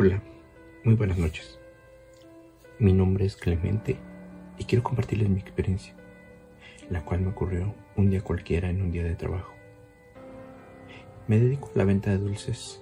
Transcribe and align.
Hola, 0.00 0.22
muy 0.84 0.94
buenas 0.94 1.18
noches. 1.18 1.58
Mi 2.78 2.92
nombre 2.92 3.24
es 3.26 3.34
Clemente 3.34 3.96
y 4.56 4.62
quiero 4.62 4.84
compartirles 4.84 5.28
mi 5.28 5.40
experiencia, 5.40 5.92
la 6.88 7.04
cual 7.04 7.22
me 7.22 7.30
ocurrió 7.30 7.74
un 7.96 8.08
día 8.08 8.20
cualquiera 8.20 8.70
en 8.70 8.80
un 8.80 8.92
día 8.92 9.02
de 9.02 9.16
trabajo. 9.16 9.52
Me 11.26 11.40
dedico 11.40 11.72
a 11.74 11.78
la 11.78 11.84
venta 11.84 12.10
de 12.12 12.18
dulces, 12.18 12.80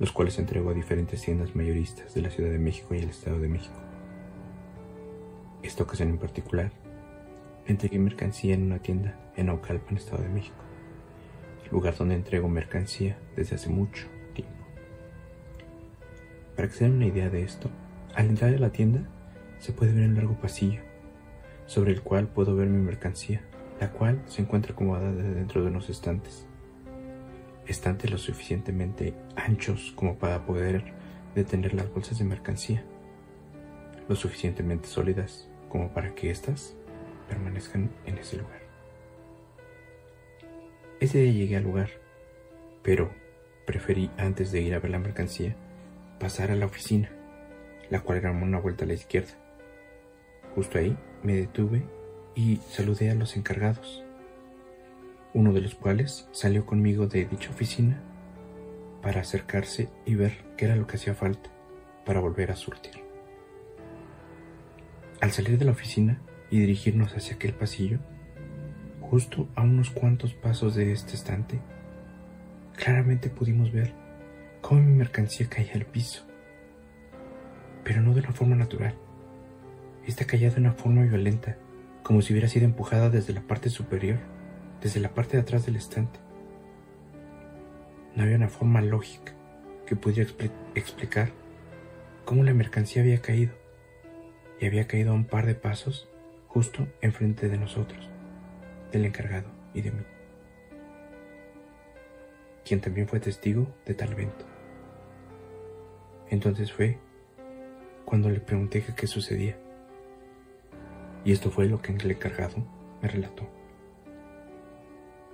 los 0.00 0.10
cuales 0.10 0.40
entrego 0.40 0.70
a 0.70 0.74
diferentes 0.74 1.22
tiendas 1.22 1.54
mayoristas 1.54 2.12
de 2.14 2.22
la 2.22 2.30
Ciudad 2.30 2.50
de 2.50 2.58
México 2.58 2.96
y 2.96 2.98
el 2.98 3.10
Estado 3.10 3.38
de 3.38 3.46
México. 3.46 3.78
Esta 5.62 5.84
ocasión 5.84 6.08
en 6.08 6.18
particular, 6.18 6.72
entregué 7.68 8.00
mercancía 8.00 8.54
en 8.54 8.64
una 8.64 8.80
tienda 8.80 9.16
en 9.36 9.46
Naucalpan, 9.46 9.98
Estado 9.98 10.24
de 10.24 10.30
México, 10.30 10.64
lugar 11.70 11.96
donde 11.96 12.16
entrego 12.16 12.48
mercancía 12.48 13.16
desde 13.36 13.54
hace 13.54 13.68
mucho 13.68 14.08
para 16.56 16.68
que 16.68 16.74
se 16.74 16.84
den 16.84 16.94
una 16.94 17.06
idea 17.06 17.28
de 17.28 17.42
esto, 17.42 17.70
al 18.14 18.28
entrar 18.28 18.54
a 18.54 18.58
la 18.58 18.70
tienda 18.70 19.00
se 19.58 19.72
puede 19.72 19.92
ver 19.92 20.08
un 20.08 20.16
largo 20.16 20.40
pasillo, 20.40 20.80
sobre 21.66 21.92
el 21.92 22.00
cual 22.02 22.28
puedo 22.28 22.56
ver 22.56 22.68
mi 22.68 22.82
mercancía, 22.82 23.42
la 23.78 23.90
cual 23.92 24.22
se 24.26 24.40
encuentra 24.42 24.72
acomodada 24.72 25.12
dentro 25.12 25.62
de 25.62 25.68
unos 25.68 25.90
estantes. 25.90 26.46
Estantes 27.66 28.10
lo 28.10 28.16
suficientemente 28.16 29.14
anchos 29.34 29.92
como 29.96 30.16
para 30.16 30.46
poder 30.46 30.84
detener 31.34 31.74
las 31.74 31.92
bolsas 31.92 32.18
de 32.18 32.24
mercancía, 32.24 32.84
lo 34.08 34.16
suficientemente 34.16 34.88
sólidas 34.88 35.48
como 35.68 35.92
para 35.92 36.14
que 36.14 36.30
éstas 36.30 36.74
permanezcan 37.28 37.90
en 38.06 38.18
ese 38.18 38.38
lugar. 38.38 38.62
Ese 41.00 41.18
día 41.18 41.32
llegué 41.32 41.56
al 41.56 41.64
lugar, 41.64 41.90
pero 42.82 43.10
preferí 43.66 44.10
antes 44.16 44.52
de 44.52 44.62
ir 44.62 44.74
a 44.74 44.78
ver 44.78 44.92
la 44.92 44.98
mercancía 44.98 45.56
pasar 46.18 46.50
a 46.50 46.56
la 46.56 46.66
oficina, 46.66 47.10
la 47.90 48.00
cual 48.00 48.18
era 48.18 48.30
una 48.30 48.58
vuelta 48.58 48.84
a 48.84 48.88
la 48.88 48.94
izquierda. 48.94 49.32
Justo 50.54 50.78
ahí 50.78 50.96
me 51.22 51.34
detuve 51.34 51.84
y 52.34 52.56
saludé 52.68 53.10
a 53.10 53.14
los 53.14 53.36
encargados, 53.36 54.04
uno 55.34 55.52
de 55.52 55.60
los 55.60 55.74
cuales 55.74 56.28
salió 56.32 56.64
conmigo 56.64 57.06
de 57.06 57.26
dicha 57.26 57.50
oficina 57.50 58.02
para 59.02 59.20
acercarse 59.20 59.88
y 60.04 60.14
ver 60.14 60.44
qué 60.56 60.64
era 60.64 60.76
lo 60.76 60.86
que 60.86 60.96
hacía 60.96 61.14
falta 61.14 61.50
para 62.04 62.20
volver 62.20 62.50
a 62.50 62.56
surtir. 62.56 63.04
Al 65.20 65.32
salir 65.32 65.58
de 65.58 65.64
la 65.64 65.72
oficina 65.72 66.20
y 66.50 66.60
dirigirnos 66.60 67.14
hacia 67.14 67.36
aquel 67.36 67.54
pasillo, 67.54 67.98
justo 69.00 69.48
a 69.54 69.62
unos 69.62 69.90
cuantos 69.90 70.34
pasos 70.34 70.74
de 70.74 70.92
este 70.92 71.14
estante, 71.14 71.60
claramente 72.76 73.30
pudimos 73.30 73.72
ver 73.72 73.92
cómo 74.66 74.80
mi 74.80 74.94
mercancía 74.94 75.48
caía 75.48 75.74
al 75.74 75.86
piso. 75.86 76.26
Pero 77.84 78.00
no 78.00 78.14
de 78.14 78.20
una 78.20 78.32
forma 78.32 78.56
natural. 78.56 78.96
Esta 80.04 80.24
caía 80.24 80.50
de 80.50 80.58
una 80.60 80.72
forma 80.72 81.04
violenta, 81.04 81.56
como 82.02 82.20
si 82.20 82.32
hubiera 82.32 82.48
sido 82.48 82.64
empujada 82.64 83.08
desde 83.08 83.32
la 83.32 83.42
parte 83.42 83.70
superior, 83.70 84.18
desde 84.82 84.98
la 84.98 85.14
parte 85.14 85.36
de 85.36 85.44
atrás 85.44 85.66
del 85.66 85.76
estante. 85.76 86.18
No 88.16 88.24
había 88.24 88.34
una 88.34 88.48
forma 88.48 88.82
lógica 88.82 89.34
que 89.86 89.94
pudiera 89.94 90.28
explicar 90.74 91.30
cómo 92.24 92.42
la 92.42 92.52
mercancía 92.52 93.02
había 93.02 93.22
caído, 93.22 93.52
y 94.58 94.66
había 94.66 94.88
caído 94.88 95.12
a 95.12 95.14
un 95.14 95.26
par 95.26 95.46
de 95.46 95.54
pasos 95.54 96.08
justo 96.48 96.88
enfrente 97.02 97.48
de 97.48 97.58
nosotros, 97.58 98.10
del 98.90 99.04
encargado 99.04 99.48
y 99.74 99.82
de 99.82 99.92
mí, 99.92 100.02
quien 102.64 102.80
también 102.80 103.06
fue 103.06 103.20
testigo 103.20 103.72
de 103.84 103.94
tal 103.94 104.10
evento. 104.10 104.55
Entonces 106.30 106.72
fue 106.72 106.98
cuando 108.04 108.30
le 108.30 108.40
pregunté 108.40 108.84
qué 108.96 109.06
sucedía. 109.06 109.56
Y 111.24 111.32
esto 111.32 111.50
fue 111.50 111.66
lo 111.66 111.80
que 111.82 111.92
el 111.92 112.10
encargado 112.10 112.56
me 113.02 113.08
relató. 113.08 113.48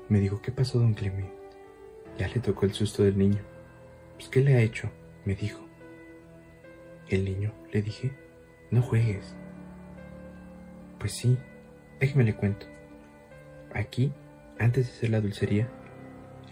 Me 0.08 0.20
dijo, 0.20 0.40
¿qué 0.42 0.52
pasó, 0.52 0.78
don 0.78 0.94
Clement? 0.94 1.30
Ya 2.18 2.28
le 2.28 2.40
tocó 2.40 2.66
el 2.66 2.72
susto 2.72 3.02
del 3.02 3.16
niño. 3.16 3.40
Pues, 4.14 4.28
¿qué 4.28 4.40
le 4.40 4.54
ha 4.54 4.60
hecho? 4.60 4.90
Me 5.24 5.34
dijo. 5.34 5.60
El 7.08 7.24
niño, 7.24 7.52
le 7.72 7.82
dije, 7.82 8.12
no 8.70 8.82
juegues. 8.82 9.34
Pues 10.98 11.12
sí, 11.12 11.36
déjeme 12.00 12.24
le 12.24 12.36
cuento. 12.36 12.66
Aquí, 13.74 14.12
antes 14.58 14.86
de 14.86 14.92
ser 14.92 15.10
la 15.10 15.20
dulcería, 15.20 15.68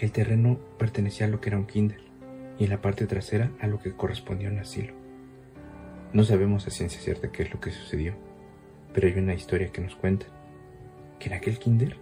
el 0.01 0.13
terreno 0.13 0.59
pertenecía 0.79 1.27
a 1.27 1.31
lo 1.31 1.41
que 1.41 1.51
era 1.51 1.59
un 1.59 1.67
kinder 1.67 2.10
y 2.61 2.67
la 2.67 2.83
parte 2.83 3.07
trasera 3.07 3.51
a 3.59 3.67
lo 3.67 3.81
que 3.81 3.97
correspondía 3.97 4.51
un 4.51 4.59
asilo. 4.59 4.93
No 6.13 6.25
sabemos 6.25 6.67
a 6.67 6.71
ciencia 6.71 7.01
cierta 7.01 7.33
qué 7.33 7.43
es 7.43 7.53
lo 7.53 7.59
que 7.59 7.71
sucedió, 7.71 8.15
pero 8.93 9.09
hay 9.09 9.19
una 9.19 9.35
historia 9.35 9.73
que 9.73 9.81
nos 9.81 9.97
cuenta 9.97 10.27
que 11.19 11.29
en 11.29 11.35
aquel 11.35 11.59
kinder, 11.59 11.97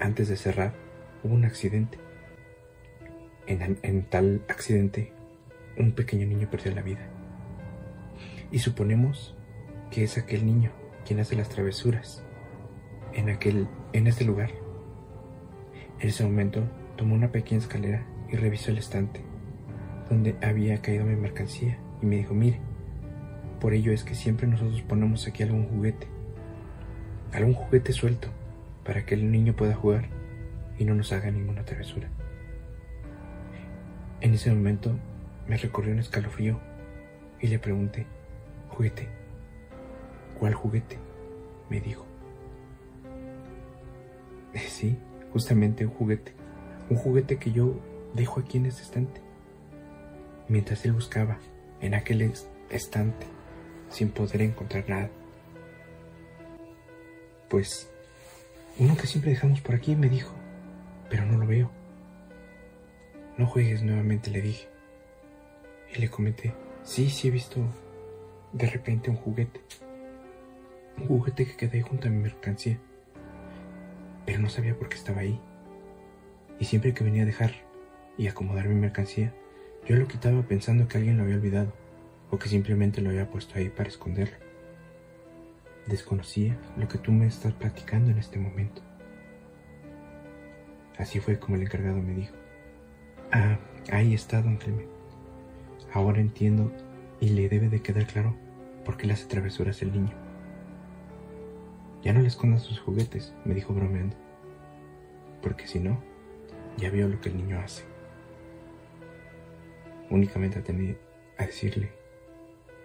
antes 0.00 0.28
de 0.28 0.36
cerrar, 0.36 0.74
hubo 1.22 1.34
un 1.34 1.44
accidente. 1.44 1.98
En, 3.46 3.78
en 3.82 4.02
tal 4.02 4.42
accidente, 4.48 5.12
un 5.78 5.92
pequeño 5.92 6.26
niño 6.26 6.50
perdió 6.50 6.74
la 6.74 6.82
vida. 6.82 7.08
Y 8.50 8.58
suponemos 8.58 9.36
que 9.92 10.02
es 10.02 10.18
aquel 10.18 10.44
niño 10.44 10.72
quien 11.06 11.20
hace 11.20 11.36
las 11.36 11.48
travesuras 11.48 12.24
en 13.12 13.30
aquel 13.30 13.68
en 13.92 14.08
este 14.08 14.24
lugar. 14.24 14.50
En 16.00 16.08
ese 16.08 16.24
momento 16.24 16.64
tomó 16.96 17.14
una 17.14 17.30
pequeña 17.30 17.60
escalera 17.60 18.04
y 18.28 18.34
revisó 18.34 18.72
el 18.72 18.78
estante 18.78 19.35
donde 20.08 20.36
había 20.42 20.80
caído 20.82 21.04
mi 21.04 21.16
mercancía 21.16 21.78
y 22.02 22.06
me 22.06 22.16
dijo, 22.16 22.34
mire, 22.34 22.60
por 23.60 23.74
ello 23.74 23.92
es 23.92 24.04
que 24.04 24.14
siempre 24.14 24.46
nosotros 24.46 24.82
ponemos 24.82 25.26
aquí 25.26 25.42
algún 25.42 25.66
juguete, 25.68 26.06
algún 27.32 27.54
juguete 27.54 27.92
suelto, 27.92 28.28
para 28.84 29.04
que 29.04 29.14
el 29.14 29.30
niño 29.30 29.56
pueda 29.56 29.74
jugar 29.74 30.08
y 30.78 30.84
no 30.84 30.94
nos 30.94 31.12
haga 31.12 31.30
ninguna 31.30 31.64
travesura. 31.64 32.08
En 34.20 34.34
ese 34.34 34.50
momento 34.50 34.96
me 35.48 35.56
recorrió 35.56 35.92
un 35.92 35.98
escalofrío 35.98 36.60
y 37.40 37.48
le 37.48 37.58
pregunté, 37.58 38.06
juguete, 38.68 39.08
¿cuál 40.38 40.54
juguete? 40.54 40.98
me 41.68 41.80
dijo. 41.80 42.06
Sí, 44.68 44.96
justamente 45.32 45.84
un 45.84 45.92
juguete, 45.92 46.32
un 46.88 46.96
juguete 46.96 47.36
que 47.38 47.52
yo 47.52 47.78
dejo 48.14 48.40
aquí 48.40 48.56
en 48.58 48.66
este 48.66 48.82
estante 48.82 49.25
mientras 50.48 50.84
él 50.84 50.92
buscaba 50.92 51.38
en 51.80 51.94
aquel 51.94 52.32
estante 52.70 53.26
sin 53.90 54.10
poder 54.10 54.42
encontrar 54.42 54.88
nada. 54.88 55.10
Pues 57.48 57.90
uno 58.78 58.96
que 58.96 59.06
siempre 59.06 59.30
dejamos 59.30 59.60
por 59.60 59.74
aquí 59.74 59.94
me 59.94 60.08
dijo, 60.08 60.34
pero 61.08 61.24
no 61.24 61.38
lo 61.38 61.46
veo. 61.46 61.70
No 63.38 63.46
juegues 63.46 63.82
nuevamente, 63.82 64.30
le 64.30 64.42
dije. 64.42 64.68
Y 65.94 66.00
le 66.00 66.08
comenté, 66.08 66.54
sí, 66.82 67.10
sí 67.10 67.28
he 67.28 67.30
visto 67.30 67.60
de 68.52 68.66
repente 68.66 69.10
un 69.10 69.16
juguete. 69.16 69.60
Un 70.98 71.06
juguete 71.06 71.46
que 71.46 71.56
quedé 71.56 71.82
junto 71.82 72.08
a 72.08 72.10
mi 72.10 72.22
mercancía. 72.22 72.78
Pero 74.24 74.40
no 74.40 74.48
sabía 74.48 74.76
por 74.76 74.88
qué 74.88 74.96
estaba 74.96 75.20
ahí. 75.20 75.40
Y 76.58 76.64
siempre 76.64 76.94
que 76.94 77.04
venía 77.04 77.22
a 77.22 77.26
dejar 77.26 77.52
y 78.18 78.28
acomodar 78.28 78.66
mi 78.68 78.74
mercancía, 78.74 79.34
yo 79.86 79.94
lo 79.94 80.08
quitaba 80.08 80.42
pensando 80.42 80.88
que 80.88 80.98
alguien 80.98 81.16
lo 81.16 81.22
había 81.22 81.36
olvidado 81.36 81.72
o 82.30 82.38
que 82.38 82.48
simplemente 82.48 83.00
lo 83.00 83.10
había 83.10 83.30
puesto 83.30 83.56
ahí 83.56 83.68
para 83.68 83.88
esconderlo. 83.88 84.36
Desconocía 85.86 86.58
lo 86.76 86.88
que 86.88 86.98
tú 86.98 87.12
me 87.12 87.26
estás 87.26 87.52
platicando 87.52 88.10
en 88.10 88.18
este 88.18 88.38
momento. 88.38 88.82
Así 90.98 91.20
fue 91.20 91.38
como 91.38 91.54
el 91.54 91.62
encargado 91.62 92.02
me 92.02 92.14
dijo. 92.14 92.34
Ah, 93.30 93.58
ahí 93.92 94.12
está, 94.12 94.42
don 94.42 94.56
Clement. 94.56 94.88
Ahora 95.92 96.20
entiendo 96.20 96.72
y 97.20 97.28
le 97.28 97.48
debe 97.48 97.68
de 97.68 97.80
quedar 97.80 98.06
claro 98.06 98.34
por 98.84 98.96
qué 98.96 99.06
le 99.06 99.12
hace 99.12 99.26
travesuras 99.26 99.82
el 99.82 99.92
niño. 99.92 100.16
Ya 102.02 102.12
no 102.12 102.20
le 102.20 102.28
escondas 102.28 102.62
sus 102.62 102.80
juguetes, 102.80 103.32
me 103.44 103.54
dijo 103.54 103.72
bromeando. 103.72 104.16
Porque 105.42 105.68
si 105.68 105.78
no, 105.78 106.02
ya 106.76 106.90
vio 106.90 107.06
lo 107.06 107.20
que 107.20 107.28
el 107.28 107.36
niño 107.36 107.60
hace 107.60 107.95
únicamente 110.10 110.58
atendí 110.58 110.96
a 111.38 111.46
decirle 111.46 111.90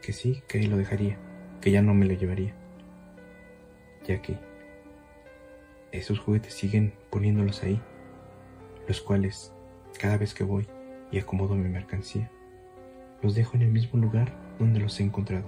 que 0.02 0.14
sí, 0.14 0.44
que 0.48 0.62
lo 0.64 0.78
dejaría, 0.78 1.18
que 1.62 1.72
ya 1.72 1.82
no 1.82 1.94
me 1.94 2.06
lo 2.06 2.14
llevaría, 2.14 2.54
ya 4.06 4.22
que 4.22 4.38
esos 5.92 6.20
juguetes 6.20 6.54
siguen 6.54 6.94
poniéndolos 7.10 7.64
ahí, 7.64 7.82
los 8.88 9.02
cuales 9.02 9.54
cada 10.00 10.18
vez 10.18 10.34
que 10.34 10.44
voy 10.44 10.68
y 11.12 11.20
acomodo 11.20 11.56
mi 11.56 11.70
mercancía, 11.70 12.32
los 13.22 13.36
dejo 13.36 13.56
en 13.56 13.64
el 13.64 13.72
mismo 13.72 14.00
lugar 14.00 14.34
donde 14.58 14.80
los 14.80 15.00
he 15.00 15.04
encontrado. 15.04 15.48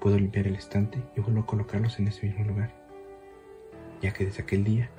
Puedo 0.00 0.18
limpiar 0.18 0.46
el 0.46 0.54
estante 0.54 1.02
y 1.16 1.20
vuelvo 1.20 1.40
a 1.40 1.46
colocarlos 1.46 1.98
en 1.98 2.08
ese 2.08 2.26
mismo 2.26 2.44
lugar, 2.44 2.74
ya 4.00 4.12
que 4.12 4.24
desde 4.24 4.42
aquel 4.42 4.64
día, 4.64 4.90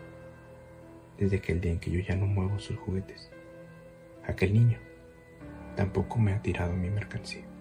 desde 1.18 1.38
aquel 1.38 1.62
día 1.62 1.72
en 1.72 1.80
que 1.80 1.92
yo 1.92 2.00
ya 2.00 2.16
no 2.16 2.28
muevo 2.28 2.60
sus 2.60 2.78
juguetes, 2.78 3.32
aquel 4.26 4.54
niño 4.54 4.85
tampoco 5.76 6.18
me 6.20 6.34
ha 6.34 6.42
tirado 6.42 6.74
mi 6.74 6.90
mercancía. 6.90 7.55